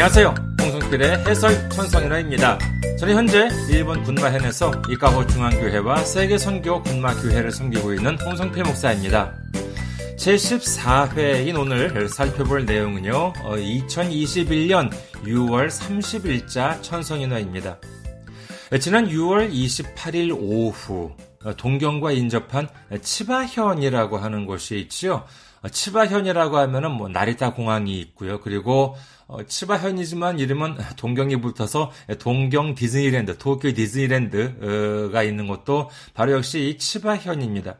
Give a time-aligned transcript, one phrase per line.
[0.00, 0.32] 안녕하세요.
[0.62, 2.56] 홍성필의 해설 천성인화입니다.
[3.00, 9.34] 저는 현재 일본 군마현에서 이카호 중앙교회와 세계선교 군마교회를 섬기고 있는 홍성필 목사입니다.
[10.16, 14.88] 제14회인 오늘 살펴볼 내용은요, 2021년
[15.24, 17.78] 6월 30일자 천성인화입니다.
[18.80, 21.10] 지난 6월 28일 오후,
[21.56, 22.68] 동경과 인접한
[23.02, 25.24] 치바현이라고 하는 곳이 있지요.
[25.68, 28.40] 치바현이라고 하면은 뭐 나리타 공항이 있고요.
[28.40, 28.96] 그리고
[29.28, 37.76] 어, 치바현이지만 이름은 동경이 붙어서 동경 디즈니랜드, 도쿄 디즈니랜드가 있는 곳도 바로 역시 이 치바현입니다.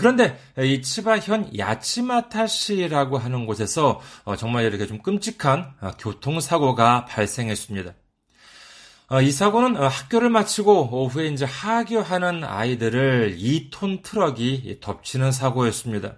[0.00, 7.94] 그런데 이 치바현 야치마타시라고 하는 곳에서 어, 정말 이렇게 좀 끔찍한 어, 교통사고가 발생했습니다.
[9.22, 16.16] 이 사고는 학교를 마치고 오후에 이제 하교하는 아이들을 2톤 트럭이 덮치는 사고였습니다.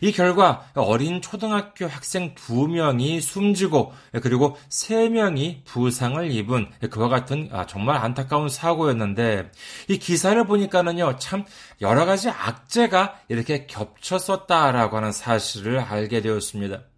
[0.00, 7.96] 이 결과 어린 초등학교 학생 2명이 숨지고 그리고 3명이 부상을 입은 그와 같은 아, 정말
[7.96, 9.50] 안타까운 사고였는데
[9.88, 11.44] 이 기사를 보니까는요 참
[11.80, 16.91] 여러 가지 악재가 이렇게 겹쳤었다라고 하는 사실을 알게 되었습니다.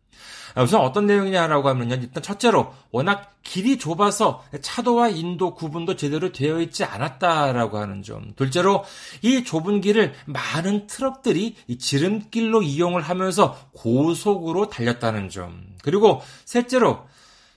[0.55, 1.97] 아, 우선 어떤 내용이냐라고 하면요.
[1.97, 8.33] 일단 첫째로 워낙 길이 좁아서 차도와 인도 구분도 제대로 되어 있지 않았다라고 하는 점.
[8.37, 8.85] 둘째로
[9.23, 15.67] 이 좁은 길을 많은 트럭들이 지름길로 이용을 하면서 고속으로 달렸다는 점.
[15.83, 17.05] 그리고 셋째로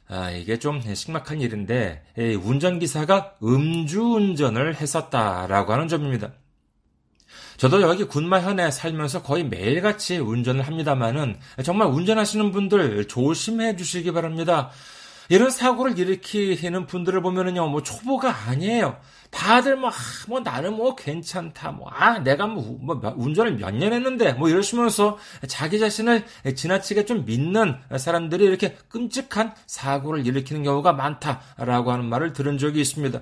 [0.10, 6.32] 아, 이게 좀 식막한 일인데 운전기사가 음주운전을 했었다라고 하는 점입니다.
[7.58, 14.70] 저도 여기 군마현에 살면서 거의 매일같이 운전을 합니다만은 정말 운전하시는 분들 조심해 주시기 바랍니다.
[15.30, 18.98] 이런 사고를 일으키는 분들을 보면은요, 뭐 초보가 아니에요.
[19.30, 19.94] 다들 뭐, 아,
[20.30, 25.18] 뭐 나는 뭐 괜찮다, 뭐, 아, 내가 뭐, 뭐 운전을 몇 년 했는데, 뭐 이러시면서
[25.50, 32.58] 자기 자신을 지나치게 좀 믿는 사람들이 이렇게 끔찍한 사고를 일으키는 경우가 많다라고 하는 말을 들은
[32.58, 33.22] 적이 있습니다.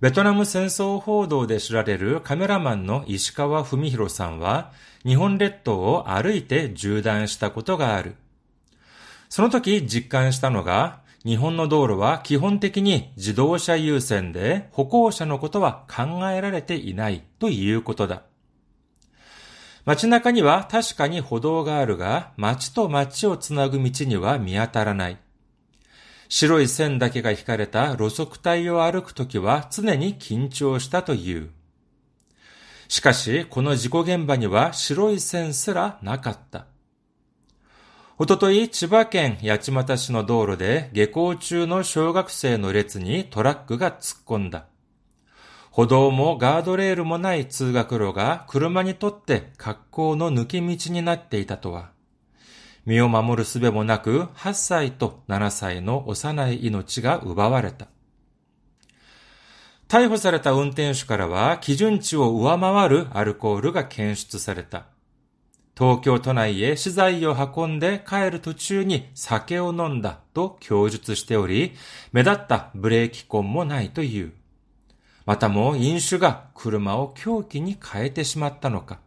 [0.00, 4.70] ベトナム戦争報道で知られるカメラマンの石川文弘さんは、
[5.04, 8.14] 日本列島を歩いて縦断したことがある。
[9.28, 18.22] その時実感したのが、日本の道路は基本的に自動車優先で歩行者のことは考えられていないということだ。
[19.84, 25.18] 街中には確かに歩道があるが、街と街をつなぐ道には見当たらない。
[26.28, 31.50] 白い線だけが引かれた路側帯を歩くときは常に緊張したという。
[32.88, 36.66] しかし、この事故現場には白い線すらなかった。
[38.18, 44.66] おととい、千葉県八街市の道路で下校中の小学生の列にトラックが突っ込んだ。
[45.70, 51.90] 歩道もガードレールもない通学路が車にとって格好の抜け道になっていたとは。
[52.88, 57.88] 身を守る術もなく、8歳と7歳の幼い命が奪われた。
[59.88, 64.86] 逮捕された運転手からは、基準値を上回るアルコールが検出された。
[65.76, 71.74] 東京都内へ資材を運んで帰る途中に酒を飲んだと供述しており、
[72.12, 74.32] 目立ったブレーキ痕もないという。
[75.26, 79.00] またも飲酒が車を凶器に変えてしまったのか。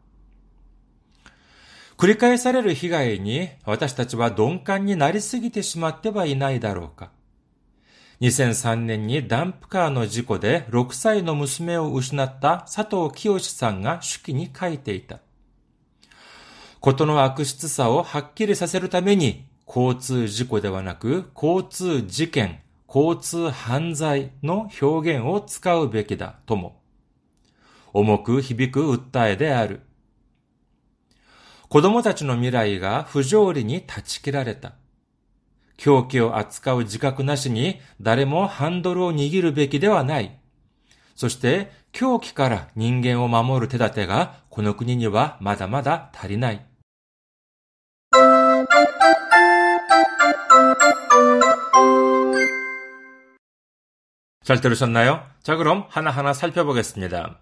[2.01, 7.11] 繰り返される被害に私たちは鈍感になりすぎてしまってはいないだろうか。
[8.21, 15.19] 2003年にダンプカーの事故で6歳の娘を失った佐藤清さんが手記に書いていた。
[16.79, 26.81] ことの悪質さをはっきりさせるために、交通事故ではなく、交通事件、交通犯罪の表現を使うべきだとも。
[27.93, 29.81] 重く響く訴えである。
[31.70, 34.74] 子供たちの未来が不条理に断ち切られた。
[35.76, 40.38] 狂気を扱う自覚なしに誰もハンドルを握るべきではない。
[41.14, 46.66] そして狂気から人間を守る手立てがこの国にはまだまだ足りない。
[54.46, 55.26] 잘 들으셨나요?
[55.42, 57.40] 자, 그럼 하나하나 살펴보겠습니다.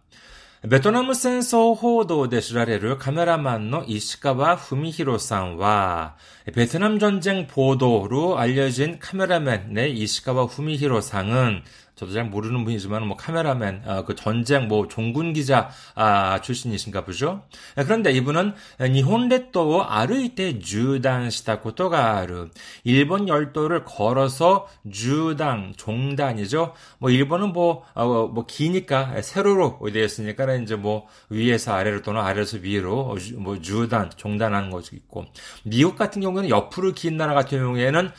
[0.69, 6.17] 베트남戦争 報道で 知られる 카메라만노 이시카와 후미히로さんは
[6.55, 11.63] 베트남 전쟁 보도로 알려진 카메라맨의 이시카와 후미히로 상은
[12.00, 17.44] 저도 잘 모르는 분이지만 뭐 카메라맨, 어, 그 전쟁 뭐 종군 기자 아, 출신이신가 보죠.
[17.76, 22.52] 네, 그런데 이분은 니혼레토 아르이테 주단시다코토가르
[22.86, 26.74] 일본 열도를 걸어서 주단 종단이죠.
[27.00, 32.60] 뭐 일본은 뭐뭐 어, 뭐 기니까 세로로 되어 있으니까 이제 뭐 위에서 아래로 또는 아래에서
[32.62, 35.26] 위로 뭐 주단 종단하는 것이 있고
[35.64, 38.10] 미국 같은 경우에는 옆으로 긴 나라 같은 경우에는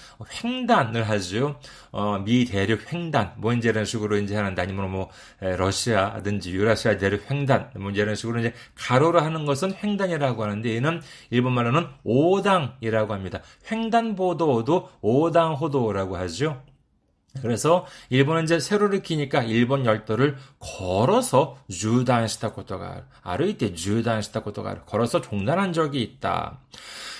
[0.44, 1.58] 횡단을 하죠.
[1.92, 5.10] 어, 미 대륙 횡단, 뭐 이제 이런 식으로 이제 하는데 아니면 뭐
[5.40, 11.00] 러시아든지 유라시아 대륙 횡단, 뭐 이제 이런 식으로 이제 가로로 하는 것은 횡단이라고 하는데 얘는
[11.30, 13.40] 일본 말로는 横断이라고 합니다.
[13.70, 16.62] 횡단보도도 오당호도라고 하죠.
[17.41, 25.73] 그래서 일본은 이제 세로를 키니까 일본 열도를 걸어서 주단시다 것도가 아르이때 주단시다 것도가 걸어서 종단한
[25.73, 26.59] 적이 있다.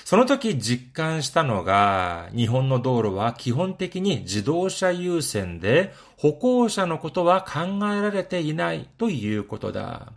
[0.06, 7.60] その時実感したのが、日本の道路は基本的に自動車優先で、 歩行者のことは考
[7.92, 10.08] えられていないということだ.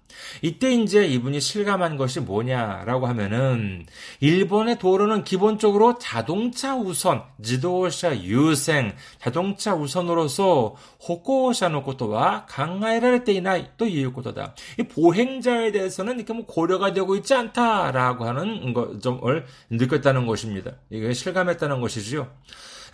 [0.42, 3.84] 이때 이제 이분이 실감한 것이 뭐냐라고 하면은
[4.20, 10.76] 일본의 도로는 기본적으로 자동차 우선, 지도차 유생, 자동차 우선으로서
[11.08, 14.54] 호코샤의 ことは 考えられていない ということだ.
[14.78, 20.72] 이 보행자에 대해서는 이렇게 뭐 고려가 되고 있지 않다라고 하는 점을 느꼈다는 것입니다.
[20.90, 22.28] 이게 실감했다는 것이지요.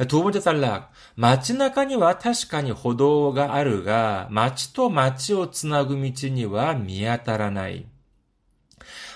[0.07, 0.91] 두 번째 단락.
[1.15, 7.85] 마치나카니와 타시카니 호도가 아르가, 마치토 마치오 츠나구 미치니와 미아타라나이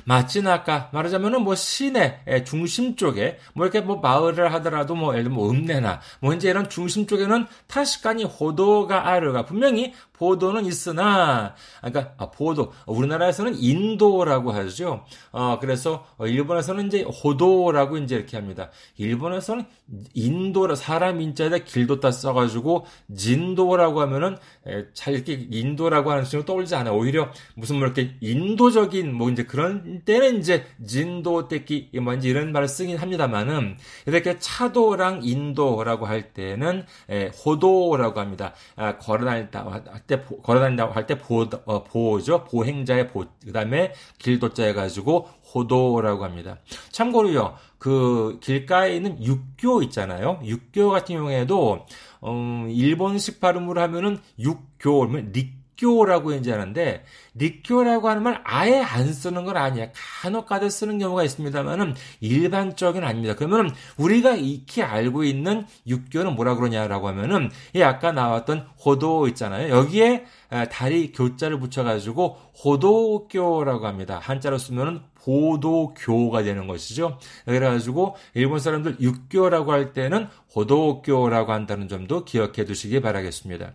[0.05, 5.49] 마치나카 말하자면은 뭐 시내 중심 쪽에 뭐 이렇게 뭐 마을을 하더라도 뭐 예를 들면 뭐
[5.51, 12.71] 읍내나 뭐 이제 이런 중심 쪽에는 타시카니 호도가 아르가 분명히 보도는 있으나 그러니까 아, 보도
[12.85, 15.05] 우리나라에서는 인도라고 하죠.
[15.31, 18.69] 어 그래서 일본에서는 이제 호도라고 이제 이렇게 합니다.
[18.97, 19.65] 일본에서는
[20.13, 24.37] 인도라 사람 인자에다 길도 따 써가지고 진도라고 하면은
[24.67, 26.95] 에, 잘 이렇게 인도라고 하는 식으로 떠올리지 않아요.
[26.95, 32.51] 오히려 무슨 뭐 이렇게 인도적인 뭐 이제 그런 때는 이제 진도 떼기 뭐 이제 이런
[32.51, 38.53] 말을 쓰긴 합니다만은 이렇게 차도랑 인도라고 할 때는 에, 호도라고 합니다.
[38.75, 39.65] 아, 걸어 다니다
[40.07, 42.43] 때 걸어다닌다고 할 때 보, 어, 보죠.
[42.45, 43.25] 보행자의 보.
[43.43, 46.57] 그 다음에 길도자 해가지고 호도라고 합니다.
[46.91, 50.39] 참고로요, 그 길가에 있는 육교 있잖아요.
[50.43, 51.85] 육교 같은 경우에도
[52.25, 57.03] 음, 일본식 발음으로 하면은 육교, 그러면 릭 교라고 이제 하는데
[57.35, 59.87] 릭교라고 하는 말 아예 안 쓰는 건 아니야.
[59.93, 63.35] 간혹 가다 쓰는 경우가 있습니다만은 일반적인 아닙니다.
[63.35, 69.75] 그러면 우리가 익히 알고 있는 육교는 뭐라 그러냐라고 하면은 이 아까 나왔던 호도 있잖아요.
[69.75, 70.25] 여기에
[70.69, 74.19] 다리 교자를 붙여가지고 호도교라고 합니다.
[74.21, 77.17] 한자로 쓰면은 보도교가 되는 것이죠.
[77.45, 83.71] 그래가지고 일본 사람들 육교라고 할 때는 호도교라고 한다는 점도 기억해 두시기 바라겠습니다.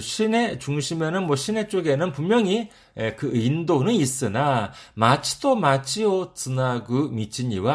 [0.00, 2.70] 시내 중심에는 뭐 시내 쪽에는 분명히
[3.16, 4.72] 그 인도는 있으나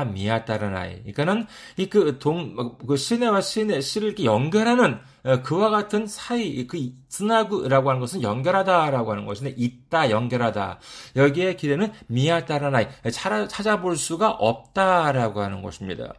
[0.06, 1.02] 미아따라나이.
[1.04, 1.48] 그러니까는
[1.78, 2.56] 이그 동
[2.88, 5.00] 그 시내와 시내 시를 이렇게 연결하는
[5.44, 10.80] 그와 같은 사이 그 즈나그라고 하는 것은 연결하다라고 하는 것인데 있다 연결하다
[11.16, 16.14] 여기에 기대는 미아따라나이 찾아볼 수가 없다라고 하는 것입니다.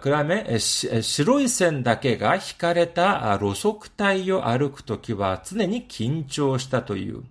[0.00, 7.22] 그 다음에 시로이線 だけが 히카레타 로소크타이요 아르크 토키와 常に 긴張した という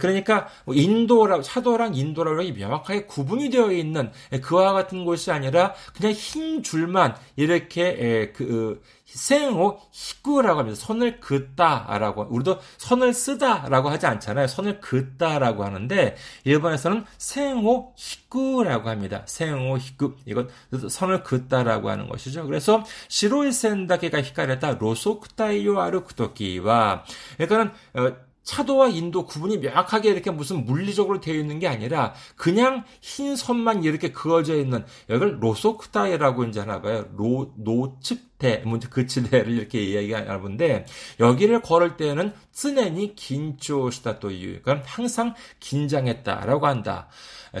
[0.00, 7.14] 그러니까 인도라 차도랑 인도랑 명확하게 구분이 되어 있는 그와 같은 곳이 아니라 그냥 흰 줄만
[7.36, 8.80] 이렇게 그
[9.13, 10.79] 생호 히꾸라고 합니다.
[10.79, 14.47] 선을 긋다라고 우리도 선을 쓰다라고 하지 않잖아요.
[14.47, 19.23] 선을 긋다라고 하는데 일본에서는 線を引く라고 합니다.
[19.25, 20.49] 線を引く 이건
[20.89, 22.45] 선을 긋다라고 하는 것이죠.
[22.45, 27.03] 그래서 白い線だけが引かれた路側帯を歩くときは
[27.37, 33.35] 그러니까는 어, 차도와 인도 구분이 명확하게 이렇게 무슨 물리적으로 되어 있는 게 아니라 그냥 흰
[33.35, 37.05] 선만 이렇게 그어져 있는 여기를 路側帯라고 이제 하나 봐요.
[37.15, 40.85] 로, 노측대, 뭐 그치대를 이렇게 이야기하나 본데
[41.17, 44.61] 여기를 걸을 때는 쓰네니 긴조시다 또 이유.
[44.61, 47.07] 그러니까 항상 긴장했다라고 한다.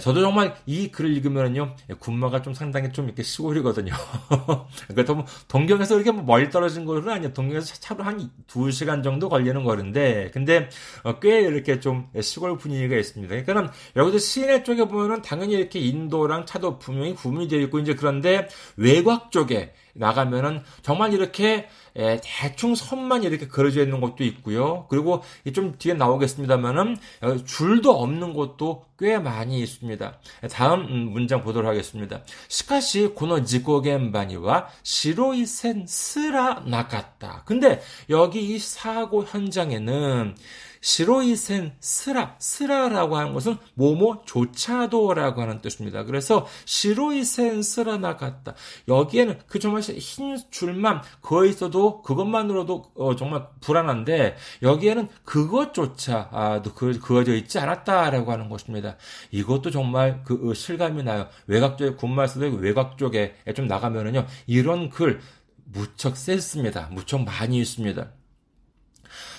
[0.01, 3.93] 저도 정말 이 글을 읽으면요, 군마가 좀 상당히 좀 이렇게 시골이거든요.
[4.89, 7.33] 그러니까 뭐 동경에서 이렇게 뭐 멀리 떨어진 거는 아니에요.
[7.33, 10.67] 동경에서 차로 한 2시간 정도 걸리는 거리인데, 근데
[11.03, 13.43] 어, 꽤 이렇게 좀 시골 분위기가 있습니다.
[13.43, 18.49] 그러니까 여기도 시내 쪽에 보면은 당연히 이렇게 인도랑 차도 분명히 구분이 되어 있고, 이제 그런데
[18.75, 24.87] 외곽 쪽에 나가면은 정말 이렇게 예, 대충 선만 이렇게 그려져 있는 것도 있고요.
[24.89, 25.21] 그리고
[25.53, 30.19] 좀 뒤에 나오겠습니다만은 어, 줄도 없는 곳도 꽤 많이 있습니다.
[30.51, 32.21] 다음 음, 문장 보도록 하겠습니다.
[32.47, 37.43] しかしこの事故現場には白い線すらなかった.
[37.45, 40.35] 근데 여기 이 사고 현장에는
[40.83, 46.03] 시로이센 스라, 스라라고 하는 것은 뭐뭐조차도라고 하는 뜻입니다.
[46.03, 48.53] 그래서 白い線すらなかった.
[48.89, 57.59] 여기에는 그 정말 흰 줄만 그어 있어도 그것만으로도 어, 정말 불안한데 여기에는 그것조차도 그어져 있지
[57.59, 58.97] 않았다라고 하는 것입니다.
[59.31, 61.29] 이것도 정말 그 어, 실감이 나요.
[61.47, 65.21] 외곽 쪽에 군말 쓰도 외곽 쪽에 좀 나가면은요 이런 글
[65.63, 66.89] 무척 셌습니다.
[66.91, 68.11] 무척 많이 있습니다.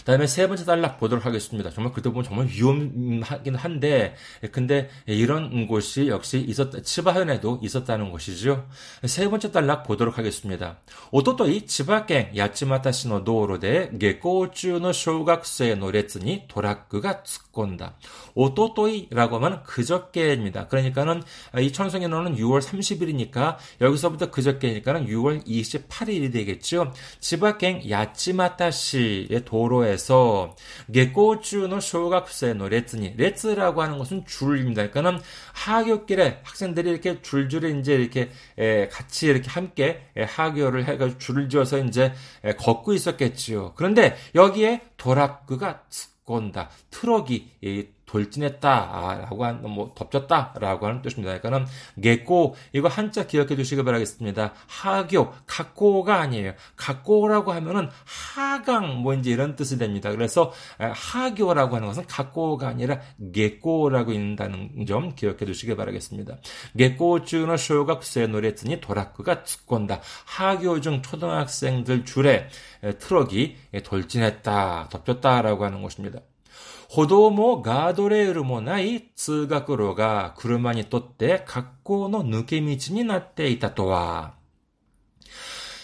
[0.04, 1.70] 그다음에 세 번째 단락 보도록 하겠습니다.
[1.70, 4.14] 정말 그때 보면 정말 위험하긴 한데
[4.52, 6.82] 근데 이런 곳이 역시 있었다.
[6.82, 8.68] 치바현에도 있었다는 것이죠.
[9.06, 10.78] 세 번째 단락 보도록 하겠습니다.
[11.11, 17.96] 오또또이 치바県 야치마타시노 도로데 게코쭈노 쇼각세 노레츠니 도라크가 츠꼰다.
[18.34, 20.68] 오또또이라고 하면 그저께입니다.
[20.68, 21.23] 그러니까는
[21.61, 26.92] 이 천성의 너는 6월 30일이니까 여기서부터 그저께니까는 6월 28일이 되겠죠.
[27.20, 30.55] 치바県 야치마타시의 도로에 에서
[30.93, 34.91] 下校中の小学生の列に 列라고 하는 것은 줄입니다.
[34.91, 35.21] 그러니까는
[35.53, 41.79] 하교길에 학생들이 이렇게 줄줄이 이제 이렇게 에, 같이 이렇게 함께 에, 하교를 해가지고 줄을 지어서
[41.79, 42.13] 이제
[42.45, 43.73] 에, 걷고 있었겠지요.
[43.77, 47.49] 그런데 여기에 トラックが突っ込んだ 트럭이
[48.14, 51.37] 돌진했다라고 한, 뭐, 덮쳤다라고 하는 뜻입니다.
[51.40, 51.66] 그러니까는,
[52.00, 54.52] 개꼬, 이거 한자 기억해 주시기 바라겠습니다.
[54.68, 56.52] 하교, かこう가 아니에요.
[56.76, 60.12] かこう라고 하면은 하강, 뭐, 이제 이런 뜻이 됩니다.
[60.12, 63.00] 그래서, 하교라고 하는 것은 かこう가 아니라
[63.33, 66.37] げこう라고 있다는 점 기억해 주시기 바라겠습니다.
[66.78, 70.00] 下校中の小学生の列にトラックが突っ込んだ.
[70.26, 72.49] 하교 중 초등학생들 줄에
[73.00, 76.21] 트럭이 돌진했다, 덮쳤다라고 하는 것입니다.
[76.94, 84.38] 歩道もガードレールもない通学路が車にとって格好の抜け道になっていたとは。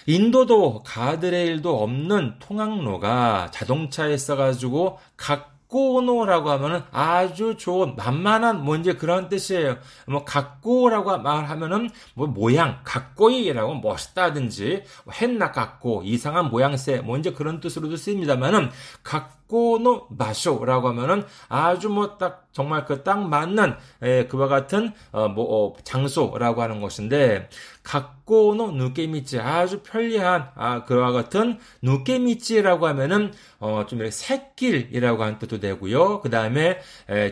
[0.07, 9.28] 인도도 가드레일도 없는 통학로가 자동차에 써가지고 각 고노라고 하면은 아주 좋은 만만한 뭐 이제 그런
[9.28, 9.78] 뜻이에요.
[10.06, 17.60] 뭐 각고라고 말하면은 뭐 모양 각고이라고 멋있다든지 뭐 했나 각고 이상한 모양새 뭐 이제 그런
[17.60, 18.70] 뜻으로도 쓰입니다만은
[19.04, 25.44] 각 고노 마쇼라고 하면은 아주 뭐딱 정말 그 딱 맞는 에, 그와 같은 어, 뭐
[25.44, 27.48] 어, 장소라고 하는 것인데
[27.82, 35.60] 각고노 누게미치 아주 편리한 아 그와 같은 누게미치라고 하면은 어, 좀 이렇게 새길이라고 하는 뜻도
[35.60, 36.20] 되고요.
[36.20, 36.80] 그 다음에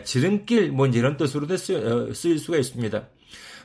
[0.03, 1.73] 지름길 뭐 이런 뜻으로도 쓰,
[2.09, 3.03] 어, 쓰일 수가 있습니다.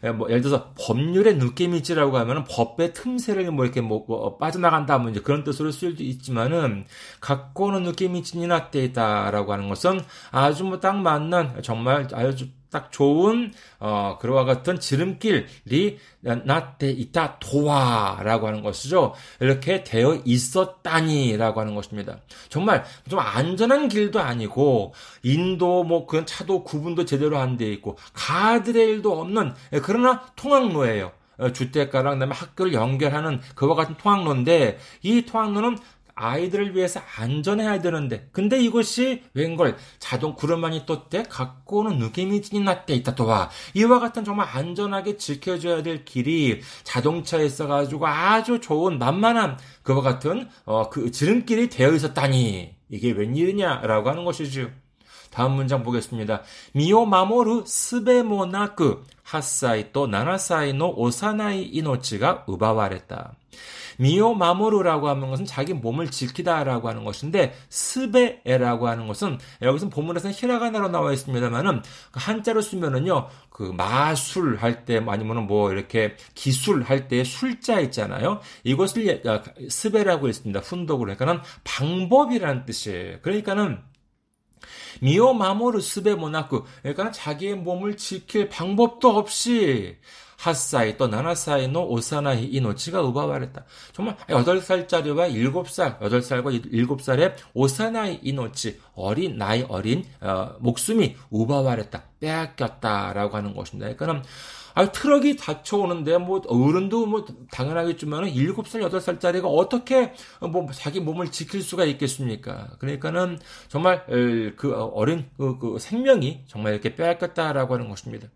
[0.04, 5.10] 예, 뭐 예를 들어서 법률의 느낌이지라고 하면 법의 틈새를 뭐 이렇게 뭐, 뭐 빠져나간다 뭐
[5.10, 6.84] 이제 그런 뜻으로 쓸 수도 있지만은
[7.20, 13.52] 갖고는 느낌이 진이 나때 있다라고 하는 것은 아주 뭐 딱 맞는 정말 아주 딱 좋은
[13.78, 19.14] 어 그와 같은 지름길이 나때 있다 도와라고 하는 것이죠.
[19.40, 22.18] 이렇게 되어 있었다니라고 하는 것입니다.
[22.50, 29.20] 정말 좀 안전한 길도 아니고 인도 뭐 그런 차도 구분도 제대로 안 돼 있고 가드레일도
[29.20, 31.12] 없는 예, 그러나 통학로예요.
[31.36, 35.78] 어, 주택가랑 그다음에 학교를 연결하는 그와 같은 통학로인데 이 통학로는
[36.14, 38.28] 아이들을 위해서 안전해야 되는데.
[38.32, 41.24] 근데 이것이 웬걸 자동 구름만이 떴대?
[41.24, 43.50] 갖고는 느낌이 났대 있다 또와.
[43.74, 50.88] 이와 같은 정말 안전하게 지켜줘야 될 길이 자동차에 있어가지고 아주 좋은 만만한 그와 같은 어,
[50.90, 52.74] 그 지름길이 되어 있었다니.
[52.90, 54.70] 이게 웬일이냐라고 하는 것이죠.
[55.34, 56.42] 다음 문장 보겠습니다.
[56.74, 63.34] 身を守るすべもなく八歳と七歳の幼い命が奪われた.
[63.98, 70.88] 미오 마모르라고 하는 것은 자기 몸을 지키다라고 하는 것인데 すべ라고 하는 것은 여기서 본문에서는 히라가나로
[70.88, 77.22] 나와 있습니다만은 그 한자로 쓰면은요 그 마술 할 때 아니면은 뭐 이렇게 기술 할 때
[77.22, 83.78] 술자 있잖아요 이것을 예, 아, すべ라고 했습니다 훈독으로 그러니까는 방법이라는 뜻이에요 그러니까는
[85.00, 89.96] 身を守るすべもなく 그러니까 자기의 몸을 지킬 방법도 없이
[90.44, 93.64] 八歳と七歳の幼い命が奪われた.
[93.92, 102.02] 정말 8살짜리와 7살, 8살과 7살의 오사나이 이노치 어린 나이 어린 어, 목숨이 奪われた.
[102.20, 103.94] 빼앗겼다라고 하는 것입니다.
[103.94, 104.22] 그러니까는
[104.73, 111.85] 아, 트럭이 닫혀오는데, 뭐, 어른도 뭐, 당연하겠지만, 7살, 8살짜리가 어떻게, 뭐, 자기 몸을 지킬 수가
[111.85, 112.69] 있겠습니까?
[112.79, 114.05] 그러니까는, 정말,
[114.55, 118.27] 그 어린, 그, 그 생명이 정말 이렇게 빼앗겼다라고 하는 것입니다.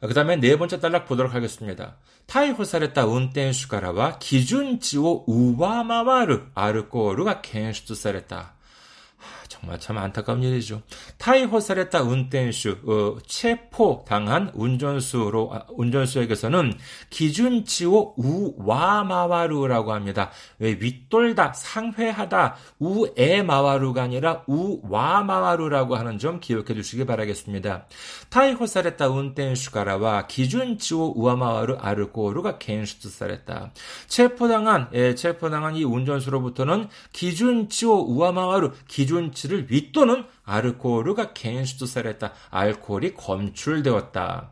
[0.00, 1.96] 그 다음에 네 번째 단락 보도록 하겠습니다.
[2.26, 8.54] 타이호사레타 운転手からは 기준치を 우와마와르 아르코르가 検出された.
[9.61, 10.81] 정말 참 안타까운 일이죠.
[11.19, 16.73] 타이호사레타 운텐슈 어, 체포 당한 운전수로 아, 운전수에게서는
[17.11, 20.31] 기준치오 우와마와루라고 합니다.
[20.57, 27.85] 왜 윗돌다 상회하다 우에마와루가 아니라 우와마와루라고 하는 점 기억해 주시기 바라겠습니다.
[28.29, 33.71] 타이호사레타 운텐슈가라와 기준치오 우와마와루 아르코르가 겐슈트사레타
[34.07, 42.33] 체포당한 예, 체포당한 이 운전수로부터는 기준치오 우와마와루 기준치 를 윗도는 아르코르가 겐슈트사했다.
[42.49, 44.51] 알코올이 검출되었다.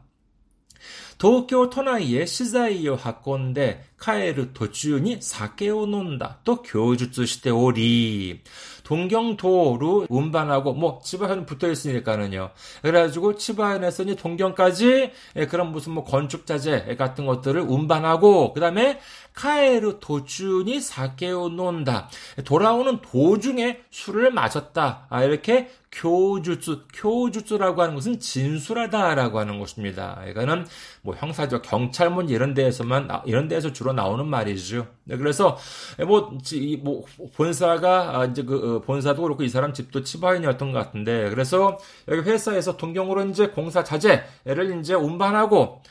[1.18, 8.42] 도쿄 토나이의 시자이요 학건데 카에르 도주니 사케오 논다 또 교주츠 시대 오리
[8.84, 12.52] 동경도로 운반하고 뭐 치바현 붙어 있으니까는요.
[12.82, 15.12] 그래가지고 치바현에서 동경까지
[15.50, 19.00] 그런 무슨 뭐 건축 자재 같은 것들을 운반하고 그 다음에
[19.34, 22.10] 카에르 도준이 사케오 논다
[22.46, 30.24] 돌아오는 도중에 술을 마셨다 아, 이렇게 교주츠, 교주츠라고 하는 것은 진술하다라고 하는 것입니다.
[30.28, 30.66] 이거는
[31.02, 34.88] 뭐 형사적 경찰문 이런 데에서만 이런 데에서 주로 나오는 말이죠.
[35.06, 35.58] 네, 그래서
[36.06, 36.38] 뭐,
[36.84, 37.06] 뭐
[37.36, 42.30] 본사가 아, 이제 그 어, 본사도 그렇고 이 사람 집도 치바인이었던 것 같은데 그래서 여기
[42.30, 45.90] 회사에서 동경으로 이제 공사 자재를 이제 운반하고 아,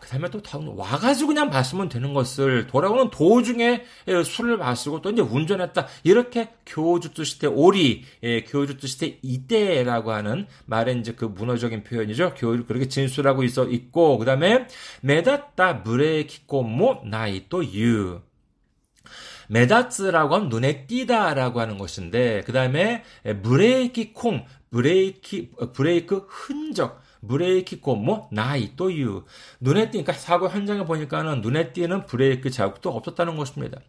[0.00, 0.40] 그 다음에 또
[0.76, 5.86] 와가지고 그냥 마시면 되는 것을 돌아오는 도중에 예, 술을 마시고 또 이제 운전했다.
[6.04, 12.34] 이렇게 供述しており, 예, 교주투 시대 이때라고 하는 말의 이제 그 문어적인 표현이죠.
[12.36, 14.66] 교, 그렇게 진술하고 있어, 있고, 그 다음에
[15.00, 18.20] 目立ったブレーキ痕もないという.
[19.48, 23.02] 目立つ라고 하면 눈에 띄다라고 하는 것인데, 그 다음에
[23.42, 29.24] ブレーキ痕, ブレーキ, 브레이크 흔적, 브레이크 콤뭐 나이 또유
[29.60, 33.80] 눈에 띄니까 사고 현장에 보니까는 눈에 띄는 브레이크 자국도 없었다는 것입니다.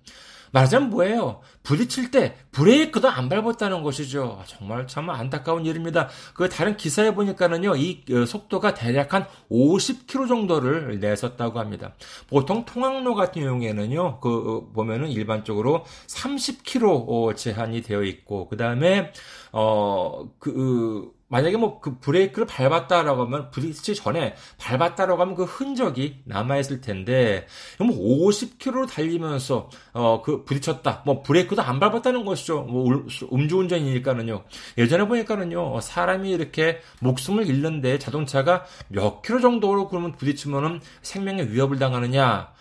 [0.51, 1.41] 말하자면 뭐예요?
[1.63, 4.41] 부딪힐 때 브레이크도 안 밟았다는 것이죠.
[4.45, 6.09] 정말 참 안타까운 일입니다.
[6.33, 11.93] 그 다른 기사에 보니까는요, 이 어, 속도가 대략 한 50km 정도를 내섰다고 합니다.
[12.27, 19.11] 보통 통학로 같은 경우에는요, 그 어, 보면은 일반적으로 30km 제한이 되어 있고, 그 다음에
[19.51, 26.57] 어 그 만약에 뭐 그 브레이크를 밟았다라고 하면 부딪히기 전에 밟았다라고 하면 그 흔적이 남아
[26.57, 27.47] 있을 텐데
[27.79, 31.03] 뭐 50km로 달리면서 어 그 부딪혔다.
[31.05, 32.63] 뭐 브레이크 도 안 밟았다는 것이죠.
[32.63, 34.43] 뭐 음주운전이니까는요.
[34.77, 35.79] 예전에 보니까는요.
[35.81, 42.51] 사람이 이렇게 목숨을 잃는데 자동차가 몇 킬로 정도로 그러면 부딪히면은 생명에 위협을 당하느냐?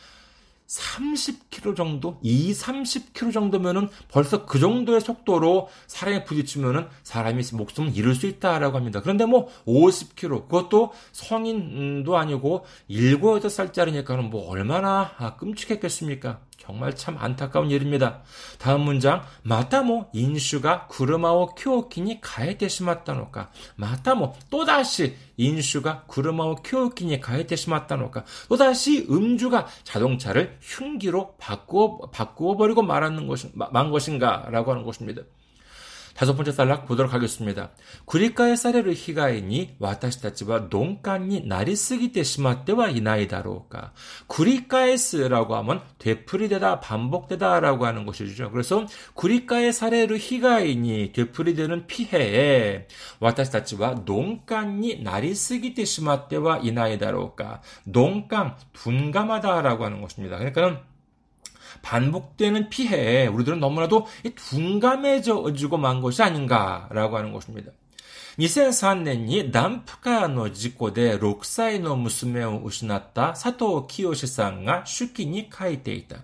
[0.71, 8.29] 30km 정도, 2, 30km 정도면은 벌써 그 정도의 속도로 사람이 부딪히면은 사람이 목숨을 잃을 수
[8.29, 9.01] 있다라고 합니다.
[9.01, 16.39] 그런데 뭐 50km, 그것도 성인도 아니고 7, 8살짜리니까는 뭐 얼마나 끔찍했겠습니까?
[16.61, 18.21] 정말 참 안타까운 일입니다.
[18.59, 28.25] 다음 문장 마타모 인슈가 구르마오 쿄키니 가에테 시마다노까 마타모 또다시 인슈가 구르마오 쿄키니 가에테 시마다노까
[28.49, 35.23] 또다시 음주가 자동차를 흉기로 바꾸어 바꾸어 버리고 말하는 것인 만 것인가 라고 하는 것입니다.
[36.15, 37.71] 다섯 번째 단락 보도록 하겠습니다.
[38.05, 43.93] 구리카의 사례를 히가이니 와타시타치와 농간이 나리 쓰기때 시마때와 이나이다로우까.
[44.27, 48.51] 구리카에스라고 하면 되풀이되다 반복되다라고 하는 것이죠.
[48.51, 52.87] 그래서 구리카의 사례를 히가이니 되풀이되는 피해에
[53.21, 57.63] 와타시타치와 농간이 나리 쓰기때 시마때와 이나이다로우까.
[57.85, 60.39] 농간 둔감하다라고 하는 것입니다.
[60.39, 60.90] 그러니까는
[61.82, 67.72] 반복되는 피해에 우리들은 너무나도 둔감해져지고 만 것이 아닌가라고 하는 것입니다.
[68.40, 76.18] 2003年に ダンプカーの 事故で 6歳の娘を失った佐藤清さんが手記に書いていた。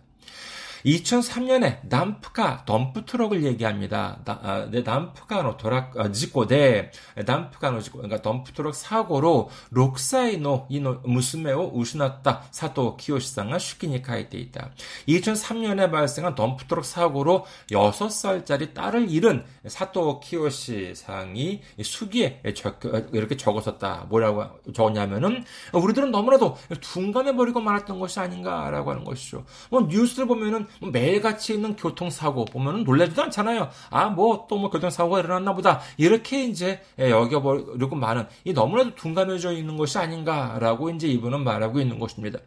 [0.87, 4.21] 2003년에 ダンプカー 덤프 트럭을 얘기합니다.
[4.25, 6.93] 아, 네, ダンプカーのトラック 아, 事故で ダ
[7.27, 14.71] ンプカーの事故 그러니까 덤프 트럭 사고로 六歳の 이노 娘を失った 佐藤清志さんが手記に書いている.
[15.09, 22.81] 2003년에 발생한 덤프 트럭 사고로 6살짜리 딸을 잃은 사토 키요시 상이 수기에 적,
[23.13, 24.07] 이렇게 적었었다.
[24.09, 29.45] 뭐라고 적었냐면은 우리들은 너무나도 둔감해 버리고 말았던 것이 아닌가라고 하는 것이죠.
[29.71, 33.71] 뭐 뉴스를 보면은 뭐 매일같이 있는 교통사고 보면 놀라지도 않잖아요.
[33.91, 35.81] 아, 뭐, 또 뭐 교통사고가 일어났나 보다.
[35.97, 42.39] 이렇게 이제 여겨버리고 많은, 이 너무나도 둔감해져 있는 것이 아닌가라고 이제 이분은 말하고 있는 것입니다.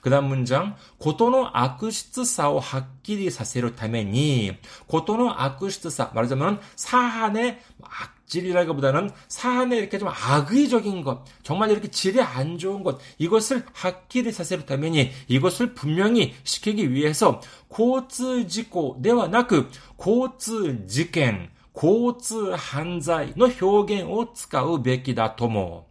[0.00, 4.56] 그 다음 문장, 고토노 아쿠시트사오 학기리 사세로 타메니,
[4.86, 12.57] 고토노 아쿠시트사, 말하자면 사한의 악 질이라기보다는 사안에 이렇게 좀 악의적인 것, 정말 이렇게 질이 안
[12.57, 23.33] 좋은 것, 이것을 학기를 사세를 타면이 이것을 분명히 시키기 위해서 고츠지고 내와 나그 고츠지켄, 고츠한자의
[23.33, 25.87] 표현을 使うべきだとも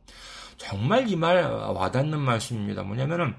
[0.56, 2.82] 정말 이 말 와닿는 말씀입니다.
[2.82, 3.34] 뭐냐면은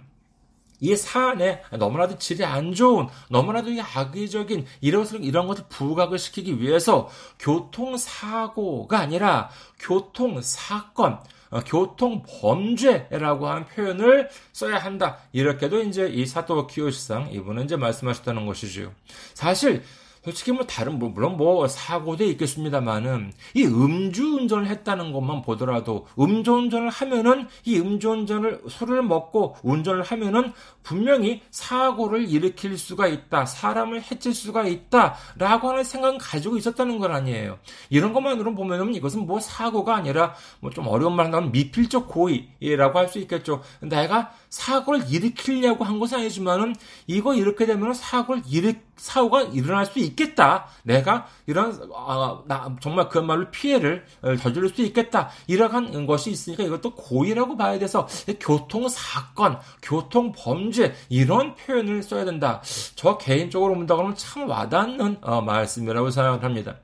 [0.81, 8.99] 이 사안에 너무나도 질이 안 좋은, 너무나도 악의적인 이런, 이런 것을 부각을 시키기 위해서 교통사고가
[8.99, 15.19] 아니라 교통사건, 어, 교통 범죄라고 하는 표현을 써야 한다.
[15.33, 18.93] 이렇게도 이제 이 사토 키요시상 이분은 이제 말씀하셨다는 것이죠.
[19.35, 19.83] 사실
[20.25, 27.47] 솔직히 뭐 다른 뭐 물론 뭐 사고도 있겠습니다만은 이 음주운전을 했다는 것만 보더라도 음주운전을 하면은
[27.65, 30.53] 이 음주운전을 술을 먹고 운전을 하면은
[30.83, 37.59] 분명히 사고를 일으킬 수가 있다 사람을 해칠 수가 있다라고 하는 생각은 가지고 있었다는 건 아니에요.
[37.91, 43.11] 이런 것만으로 보면은 이것은 뭐 사고가 아니라 뭐 좀 어려운 말 하면 미필적 고의라고 할
[43.11, 43.61] 수 있겠죠.
[43.81, 46.75] 내가 사고를 일으키려고 한 것은 아니지만은
[47.07, 50.67] 이거 이렇게 되면 사고를 일으 사고가 일어날 수 있겠다.
[50.83, 54.05] 내가 이런 아, 나 정말 그야말로 피해를
[54.41, 55.31] 저지를 수 있겠다.
[55.47, 58.07] 이러한 것이 있으니까 이것도 고의라고 봐야 돼서
[58.41, 62.61] 교통 사건, 교통 범죄 이런 표현을 써야 된다.
[62.95, 66.77] 저 개인적으로 본다 그러면 참 와닿는 어, 말씀이라고 생각을 합니다.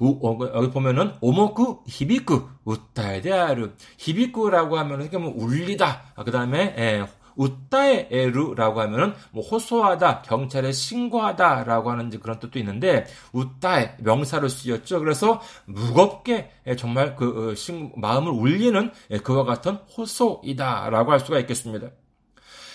[0.00, 6.30] 우, 어, 그, 여기 보면은 오모쿠 히비쿠 우타에 대하루 히비쿠라고 하면은 이게 뭐 울리다 그
[6.30, 14.48] 다음에 예, 우타에 에루라고 하면은 뭐 호소하다, 경찰에 신고하다라고 하는 그런 뜻도 있는데 우타에 명사로
[14.48, 15.00] 쓰였죠.
[15.00, 17.54] 그래서 무겁게 예, 정말 그 어,
[17.96, 21.88] 마음을 울리는 예, 그와 같은 호소이다라고 할 수가 있겠습니다.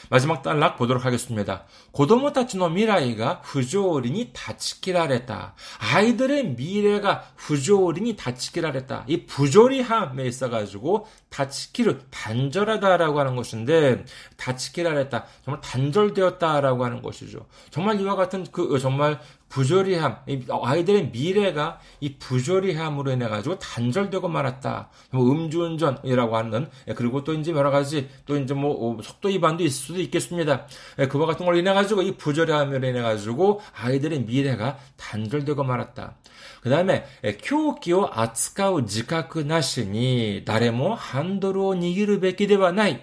[0.09, 1.63] 마지막 단락 보도록 하겠습니다.
[1.91, 5.55] 고도모 타치노 미라이가 후조어린이 다치키라랬다.
[5.79, 9.05] 아이들의 미래가 후조어린이 다치키라랬다.
[9.07, 14.05] 이 부조리함에 있어가지고 다치키를 단절하다라고 하는 것인데
[14.37, 15.25] 다치키라랬다.
[15.43, 17.45] 정말 단절되었다라고 하는 것이죠.
[17.69, 19.19] 정말 이와 같은 그 정말
[19.55, 20.17] 부조리함,
[20.63, 24.89] 아이들의 미래가 이 부조리함으로 인해 가지고 단절되고 말았다.
[25.11, 29.63] 뭐 음주운전이라고 하는 예, 그리고 또 이제 여러 가지 또 이제 뭐 어, 속도 위반도
[29.63, 30.67] 있을 수도 있겠습니다.
[30.99, 36.17] 예, 그와 같은 걸로 인해 가지고 이 부조리함으로 인해 가지고 아이들의 미래가 단절되고 말았다.
[36.59, 37.05] 그 다음에
[37.41, 42.99] 교기오 예, 아츠카우 지카크 나시니 나레모 뭐 한도로 니기르 베끼데와 나이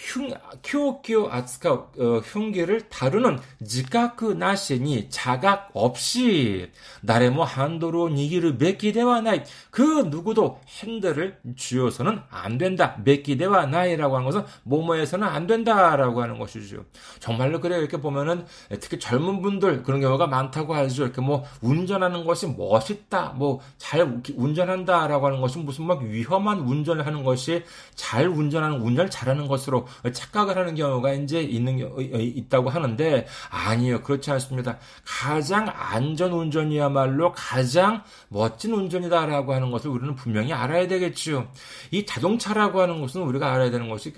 [0.00, 0.30] 흉,
[0.64, 6.70] 큐오키오 아츠카, 어, 흉기를 다루는 지카크 나시니 자각 없이
[7.02, 12.96] 나레모 한도로 니기를 메기대와 나이 그 누구도 핸들을 쥐어서는 안 된다.
[13.04, 16.84] 메기대와 나이라고 하는 것은 모모에서는 안 된다라고 하는 것이죠.
[17.18, 17.80] 정말로 그래요.
[17.80, 18.46] 이렇게 보면은
[18.80, 21.04] 특히 젊은 분들 그런 경우가 많다고 하죠.
[21.04, 23.34] 이렇게 뭐 운전하는 것이 멋있다.
[23.36, 29.48] 뭐 잘 운전한다라고 하는 것은 무슨 막 위험한 운전을 하는 것이 잘 운전하는 운전을 잘하는
[29.48, 34.78] 것으로 착각을 하는 경우가 이제 있는 있다고 하는데 아니요 그렇지 않습니다.
[35.04, 41.50] 가장 안전 운전이야말로 가장 멋진 운전이다라고 하는 것을 우리는 분명히 알아야 되겠죠.
[41.90, 44.12] 이 자동차라고 하는 것은 우리가 알아야 되는 것이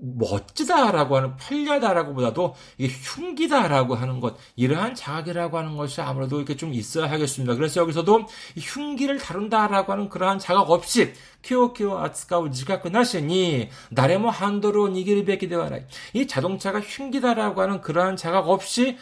[0.00, 6.72] 멋지다라고 하는 편리하다라고 보다도 이게 흉기다라고 하는 것 이러한 자각이라고 하는 것이 아무래도 이렇게 좀
[6.72, 7.54] 있어야 하겠습니다.
[7.54, 15.25] 그래서 여기서도 흉기를 다룬다라고 하는 그러한 자각 없이 키오키오 아츠카우 지가크 나시니 나레모 한도로 니기를
[15.25, 15.79] 뺏기 되와라.
[16.13, 18.97] 이 자동차가 흉기다라고 하는 그러한 자각 없이는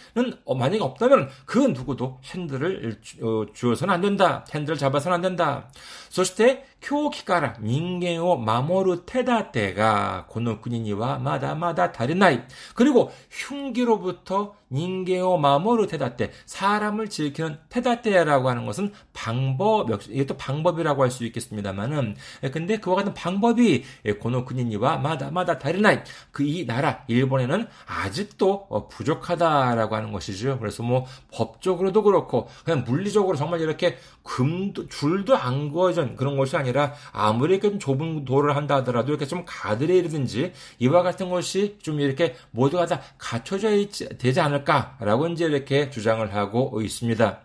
[0.45, 4.45] 어, 만약에 없다면 그 누구도 핸들을 어, 주어서는 안 된다.
[4.53, 5.69] 핸들을 잡아서는 안 된다.
[6.09, 12.43] そして狂気から人間を守る手立てがこの国にはまだまだ足りない。
[12.75, 21.23] 그리고 흉기로부터 닌게오 마모르 테다테 사람을 지키는 테다테라고 하는 것은 방법 이것도 방법이라고 할 수
[21.25, 22.17] 있겠습니다만은 예,
[22.52, 30.12] 근데 그와 같은 방법이 예, 고노쿠니니와 마다마다 다르나이 그이 나라 일본에는 아직도 어, 부족하다라고 하는
[30.12, 30.58] 것이죠.
[30.58, 36.92] 그래서 뭐 법적으로도 그렇고 그냥 물리적으로 정말 이렇게 금도 줄도 안 그어진 그런 것이 아니라
[37.12, 42.86] 아무리 좀 좁은 도를 한다 하더라도 이렇게 좀 가드레일이든지 이와 같은 것이 좀 이렇게 모두가
[42.86, 47.40] 다 갖춰져 있지 되지 않을 않을까라고 이제 이렇게 주장을 하고 있습니다.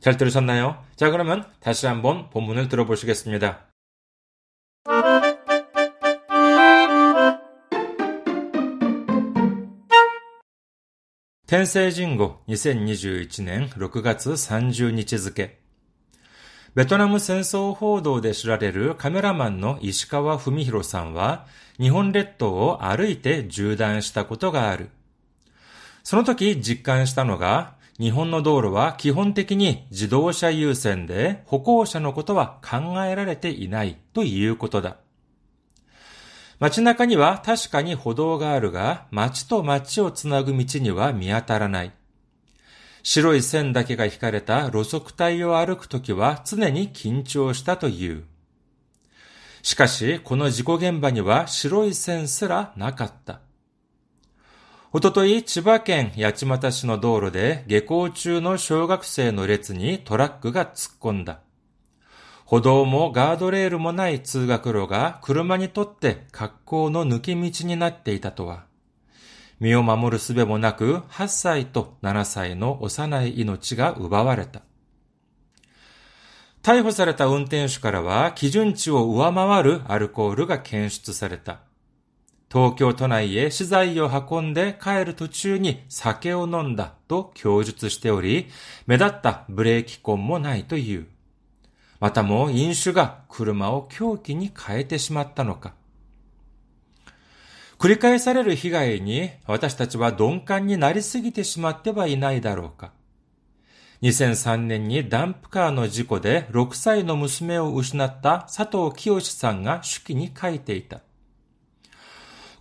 [0.00, 0.82] 잘 들으셨나요?
[0.96, 3.71] 자, 그러면 다시 한번 본문을 들어보시겠습니다.
[11.52, 15.58] 天聖人語2021年6月30日付。
[16.74, 21.46] ベトナム戦争報道で知られるカメラマンの石川文宏さんは、
[21.78, 24.88] 日本列島を歩いて縦断したことがある。
[26.02, 35.01] その時実感したのが、日本の道路は基本的に自動車優先で歩行者のことは考えられていないということだ。
[36.62, 41.92] 街中には確かに歩道があるが、街と街をつなぐ道には見当たらない。
[43.02, 48.22] 白い線だけが引かれた路側帯を歩くときは常に緊張したという。
[49.64, 53.40] しかし、この事故現場には白い線すらなかった。
[54.92, 61.40] おととい、千葉県八街市の道路で下校中の小学生の列にトラックが突っ込んだ。
[62.52, 68.66] 歩道もガードレールもない通学路が車にとって格好の抜け道になっていたとは。
[69.58, 74.60] 身を守る術もなく8歳と7歳の幼い命が奪われた。
[76.62, 81.60] 逮捕された運転手からは基準値を上回るアルコールが検出された。
[82.52, 88.48] 東京都内へ資材を運んで帰る途中に酒を飲んだと供述しており、
[88.86, 91.06] 目立ったブレーキ痕もないという。
[92.02, 95.74] またも飲酒が車を凶器に変えてしまったのか。
[97.78, 102.90] 繰り返される被害に私たちは鈍感になりすぎてしまってはいないだろうか。
[104.02, 111.02] 2003年にダンプカーの事故で6歳の娘を失った佐藤清さんが手記に書いていた。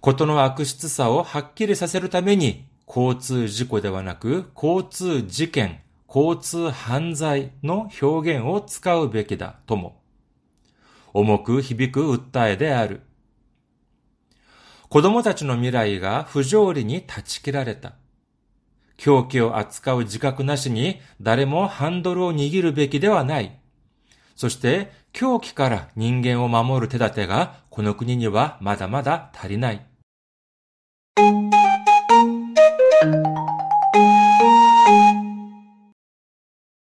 [0.01, 5.79] ことの悪質さをはっきりさせるために、交通事故ではなく、交通事件、
[6.13, 10.01] 交通犯罪の表現を使うべきだとも。
[11.13, 13.01] 重く響く訴えである。
[14.89, 17.93] 子供たちの未来が不条理に断ち切られた。
[18.97, 23.57] 狂気を扱う自覚なしに誰もハンドルを握るべきではない。
[24.35, 29.85] そして狂気から人間を守る手立てがこの国にはまだまだ足りない。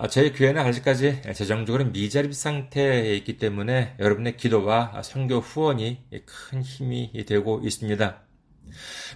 [0.03, 7.13] 아, 저희 교회는 아직까지 재정적으로 미자립 상태에 있기 때문에 여러분의 기도와 선교 후원이 큰 힘이
[7.25, 8.21] 되고 있습니다.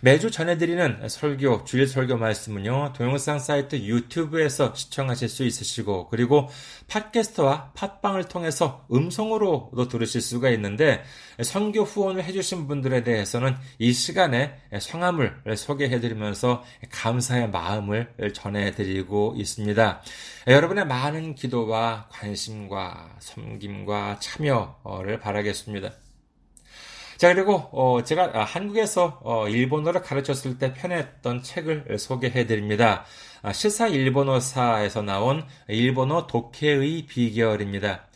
[0.00, 6.48] 매주 전해드리는 설교, 주일 설교 말씀은요, 동영상 사이트 유튜브에서 시청하실 수 있으시고, 그리고
[6.88, 11.02] 팟캐스트와 팟빵을 통해서 음성으로도 들으실 수가 있는데,
[11.42, 20.02] 선교 후원을 해주신 분들에 대해서는 이 시간에 성함을 소개해드리면서 감사의 마음을 전해드리고 있습니다.
[20.48, 26.05] 여러분의 많은 기도와 관심과 섬김과 참여를 바라겠습니다.
[27.16, 33.06] 자, 그리고, 어, 제가 아, 한국에서 어, 일본어를 가르쳤을 때 편했던 책을 소개해 드립니다.
[33.40, 38.06] 아, 시사 일본어사에서 나온 일본어 독해의 비결입니다.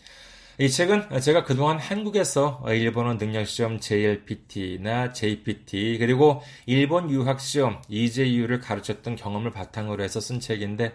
[0.59, 9.53] 이 책은 제가 그동안 한국에서 일본어 능력시험 JLPT나 JPT 그리고 일본 유학시험 EJU를 가르쳤던 경험을
[9.53, 10.93] 바탕으로 해서 쓴 책인데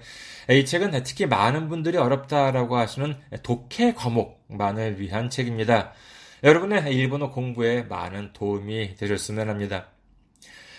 [0.51, 5.93] 이 책은 특히 많은 분들이 어렵다라고 하시는 독해 과목만을 위한 책입니다.
[6.45, 9.87] 여러분의 일본어 공부에 많은 도움이 되셨으면 합니다.